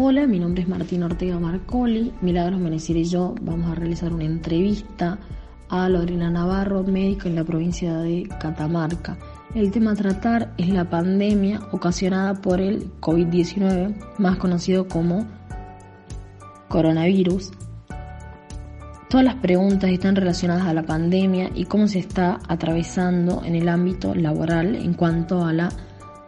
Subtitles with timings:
[0.00, 2.12] Hola, mi nombre es Martín Ortega Marcoli.
[2.20, 5.18] Milagros Menecir y yo vamos a realizar una entrevista
[5.68, 9.18] a Lorena Navarro, médica en la provincia de Catamarca.
[9.56, 15.26] El tema a tratar es la pandemia ocasionada por el COVID-19, más conocido como
[16.68, 17.50] coronavirus.
[19.10, 23.68] Todas las preguntas están relacionadas a la pandemia y cómo se está atravesando en el
[23.68, 25.70] ámbito laboral en cuanto a la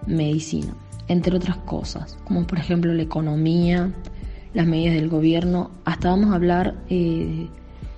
[0.08, 0.74] medicina,
[1.10, 3.92] entre otras cosas, como por ejemplo la economía,
[4.54, 5.72] las medidas del gobierno.
[5.84, 7.48] Hasta vamos a hablar eh,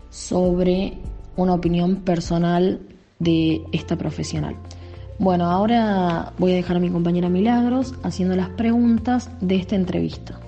[0.09, 0.97] sobre
[1.37, 2.81] una opinión personal
[3.19, 4.57] de esta profesional.
[5.19, 10.41] Bueno, ahora voy a dejar a mi compañera Milagros haciendo las preguntas de esta entrevista.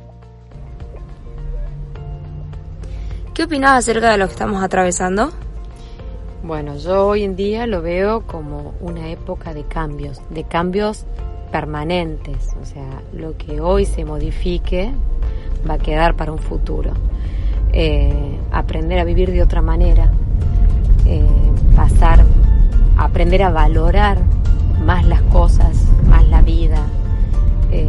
[3.34, 5.32] ¿Qué opinas acerca de lo que estamos atravesando?
[6.42, 11.04] Bueno, yo hoy en día lo veo como una época de cambios, de cambios
[11.54, 12.48] permanentes.
[12.60, 14.90] O sea, lo que hoy se modifique
[15.70, 16.90] va a quedar para un futuro.
[17.72, 20.10] Eh, aprender a vivir de otra manera,
[21.06, 21.24] eh,
[21.76, 22.24] pasar,
[22.96, 24.18] aprender a valorar
[24.84, 26.88] más las cosas, más la vida.
[27.70, 27.88] Eh,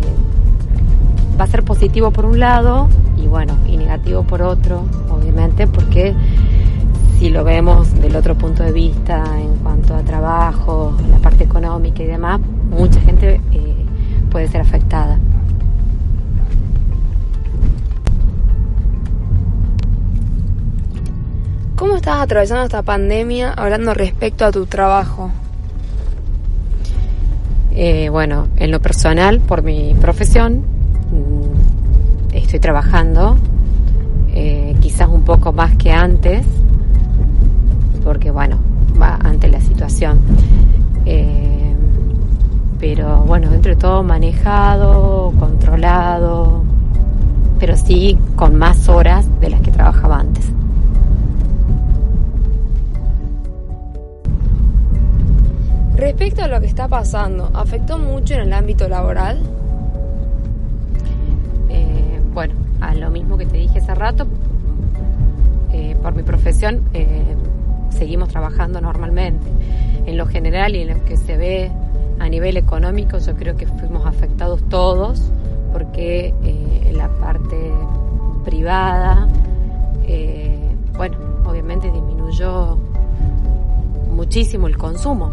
[1.40, 6.14] va a ser positivo por un lado y bueno, y negativo por otro, obviamente, porque
[7.18, 12.04] si lo vemos del otro punto de vista en cuanto a trabajo, la parte económica
[12.04, 12.40] y demás,
[12.76, 13.86] mucha gente eh,
[14.30, 15.18] puede ser afectada.
[21.76, 25.32] ¿Cómo estás atravesando esta pandemia hablando respecto a tu trabajo?
[27.72, 30.64] Eh, bueno, en lo personal, por mi profesión,
[31.12, 33.38] mm, estoy trabajando
[34.34, 36.46] eh, quizás un poco más que antes,
[38.04, 38.58] porque bueno,
[39.02, 40.20] va ante la situación.
[42.88, 46.64] Pero bueno, dentro de todo manejado, controlado,
[47.60, 50.52] pero sí con más horas de las que trabajaba antes.
[55.96, 59.40] Respecto a lo que está pasando, ¿afectó mucho en el ámbito laboral?
[61.70, 64.28] Eh, bueno, a lo mismo que te dije hace rato,
[65.74, 67.36] eh, por mi profesión eh,
[67.90, 69.48] seguimos trabajando normalmente.
[70.06, 71.72] En lo general y en lo que se ve
[72.20, 75.32] a nivel económico, yo creo que fuimos afectados todos,
[75.74, 77.58] porque en la parte
[78.44, 79.28] privada,
[80.98, 82.78] bueno, obviamente disminuyó
[84.12, 85.32] muchísimo el consumo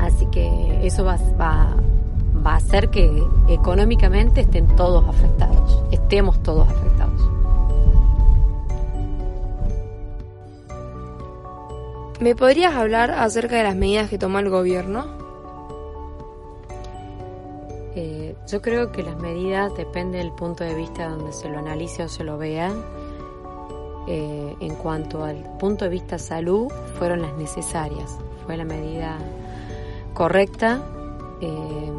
[0.00, 7.30] Así que eso va, va, a hacer que económicamente estén todos afectados, estemos todos afectados.
[12.20, 15.19] ¿Me podrías hablar acerca de las medidas que toma el gobierno?
[17.96, 22.04] Eh, yo creo que las medidas depende del punto de vista donde se lo analice
[22.04, 22.72] o se lo vea.
[24.06, 26.68] Eh, en cuanto al punto de vista salud,
[26.98, 28.16] fueron las necesarias.
[28.46, 29.18] Fue la medida
[30.14, 30.82] correcta.
[31.40, 31.92] Eh,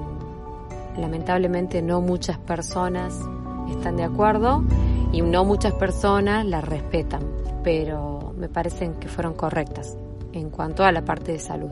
[0.98, 3.20] lamentablemente no muchas personas
[3.70, 4.64] están de acuerdo
[5.12, 7.24] y no muchas personas la respetan,
[7.64, 9.98] pero me parecen que fueron correctas
[10.34, 11.72] en cuanto a la parte de salud.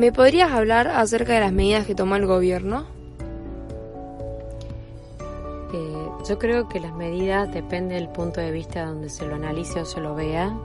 [0.00, 2.86] ¿Me podrías hablar acerca de las medidas que toma el gobierno?
[6.26, 9.84] Yo creo que las medidas depende del punto de vista donde se lo analice o
[9.84, 10.56] se lo vea.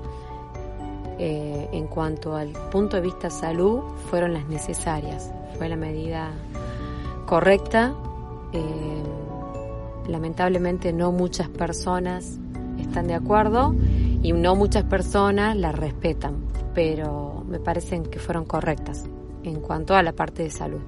[1.19, 5.33] Eh, en cuanto al punto de vista salud, fueron las necesarias.
[5.57, 6.31] Fue la medida
[7.25, 7.93] correcta.
[8.53, 9.03] Eh,
[10.07, 12.37] lamentablemente no muchas personas
[12.79, 13.75] están de acuerdo
[14.23, 16.37] y no muchas personas la respetan,
[16.73, 19.09] pero me parecen que fueron correctas
[19.45, 20.81] en cuanto a la parte de salud.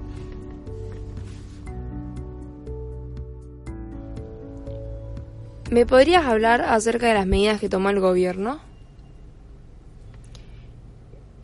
[5.69, 8.59] ¿Me podrías hablar acerca de las medidas que toma el gobierno?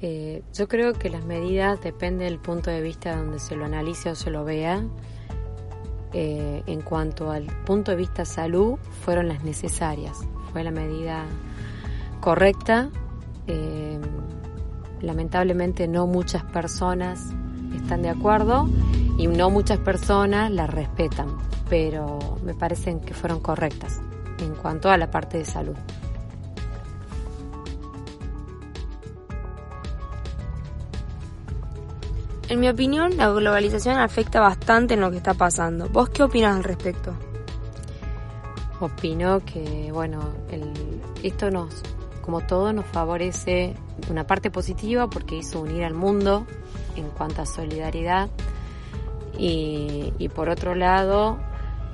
[0.02, 4.10] Eh, yo creo que las medidas depende del punto de vista donde se lo analice
[4.10, 4.84] o se lo vea.
[6.14, 10.20] Eh, en cuanto al punto de vista salud, fueron las necesarias.
[10.52, 11.26] Fue la medida
[12.22, 12.90] correcta.
[13.48, 14.00] Eh,
[15.04, 17.28] lamentablemente no muchas personas
[17.76, 18.70] están de acuerdo
[19.18, 21.28] y no muchas personas la respetan,
[21.70, 24.02] pero me parecen que fueron correctas
[24.40, 25.76] en cuanto a la parte de salud.
[32.50, 35.90] En mi opinión, la globalización afecta bastante en lo que está pasando.
[35.90, 37.14] ¿Vos qué opinas al respecto?
[38.80, 40.20] Opino que, bueno,
[41.24, 41.82] esto nos,
[42.24, 43.76] como todo, nos favorece
[44.10, 46.48] una parte positiva porque hizo unir al mundo
[46.96, 48.30] en cuanto a solidaridad
[49.38, 51.38] y, por otro lado,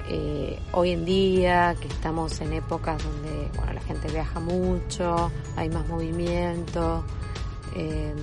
[0.08, 5.70] eh, hoy en día que estamos en épocas donde bueno, la gente viaja mucho, hay
[5.70, 7.04] más movimiento,
[7.76, 8.14] eh,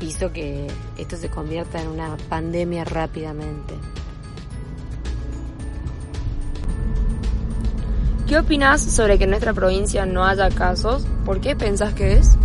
[0.00, 3.74] hizo que esto se convierta en una pandemia rápidamente.
[8.26, 11.06] ¿Qué opinas sobre que en nuestra provincia no haya casos?
[11.26, 12.36] ¿Por qué pensás que es?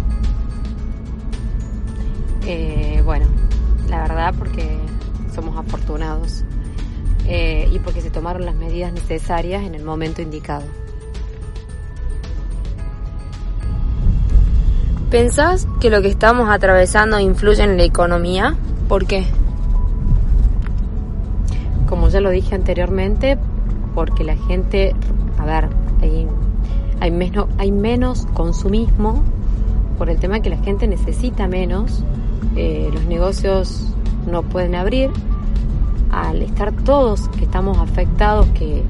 [2.46, 3.26] Eh, bueno,
[3.88, 4.78] la verdad porque
[5.34, 6.44] somos afortunados
[7.28, 10.64] eh, y porque se tomaron las medidas necesarias en el momento indicado.
[15.10, 18.56] ¿Pensás que lo que estamos atravesando influye en la economía?
[18.88, 19.26] ¿Por qué?
[21.88, 23.38] Como ya lo dije anteriormente,
[23.96, 24.94] porque la gente,
[25.40, 25.70] a ver,
[27.00, 29.24] hay, menos, hay menos consumismo
[29.98, 32.04] por el tema que la gente necesita menos,
[32.56, 33.88] eh, los negocios
[34.30, 35.10] no pueden abrir,
[36.12, 38.84] al estar todos que estamos afectados, que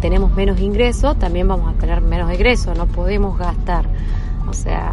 [0.00, 3.86] tenemos menos ingresos, también vamos a tener menos ingresos, no podemos gastar.
[4.48, 4.92] O sea,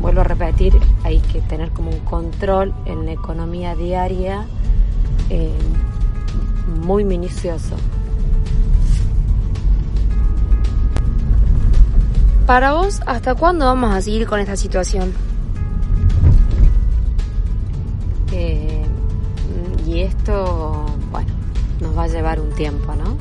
[0.00, 0.72] vuelvo a repetir,
[1.04, 4.46] hay que tener como un control en la economía diaria
[5.28, 5.50] eh,
[6.82, 7.76] muy minucioso.
[12.46, 15.12] Para vos, ¿hasta cuándo vamos a seguir con esta situación?
[18.30, 18.84] Eh,
[19.84, 21.32] y esto, bueno,
[21.80, 23.16] nos va a llevar un tiempo, ¿no?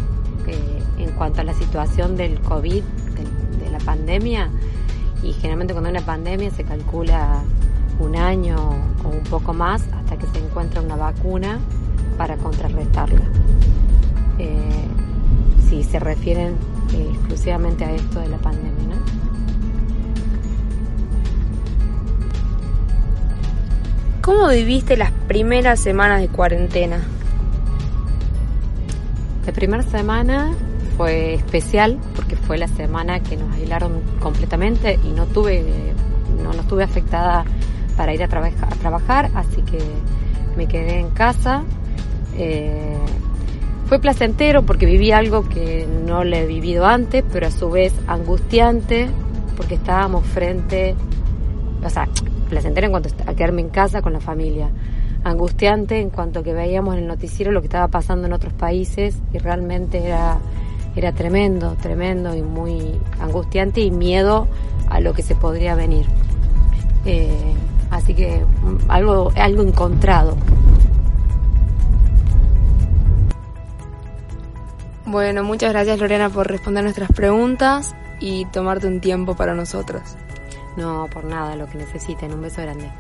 [1.00, 4.50] En cuanto a la situación del COVID, de, la pandemia,
[5.24, 7.42] y generalmente cuando hay una pandemia se calcula
[8.00, 8.56] un año
[9.04, 11.60] o un poco más hasta que se encuentra una vacuna
[12.18, 13.22] para contrarrestarla.
[14.38, 14.88] Eh,
[15.68, 16.56] si se refieren
[16.94, 18.96] exclusivamente a esto de la pandemia.
[24.22, 27.00] ¿Cómo viviste las primeras semanas de cuarentena?
[29.46, 30.52] La primera semana
[30.98, 35.64] fue especial porque fue la semana que nos aislaron completamente y no tuve,
[36.44, 37.46] no, estuve afectada
[37.96, 39.78] para ir a, a trabajar, así que
[40.58, 41.64] me quedé en casa.
[42.36, 42.98] Eh,
[43.86, 47.94] fue placentero porque viví algo que no le he vivido antes, pero a su vez
[48.08, 49.10] angustiante
[49.56, 50.96] porque estábamos frente,
[51.84, 52.08] o sea,
[52.50, 54.70] placentera en cuanto a quedarme en casa con la familia,
[55.24, 59.18] angustiante en cuanto que veíamos en el noticiero lo que estaba pasando en otros países
[59.34, 60.38] y realmente era,
[60.96, 64.48] era tremendo, tremendo y muy angustiante y miedo
[64.90, 66.06] a lo que se podría venir.
[67.06, 67.54] Eh,
[67.92, 70.38] así que mm, algo, algo encontrado.
[75.16, 80.02] Bueno, muchas gracias Lorena por responder nuestras preguntas y tomarte un tiempo para nosotros.
[80.76, 82.34] No, por nada, lo que necesiten.
[82.34, 82.92] Un beso grande.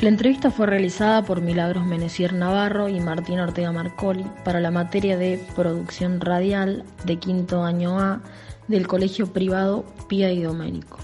[0.00, 5.16] La entrevista fue realizada por Milagros Menecier Navarro y Martín Ortega Marcoli para la materia
[5.16, 8.20] de producción radial de quinto año A
[8.66, 11.03] del Colegio Privado Pía y Doménico.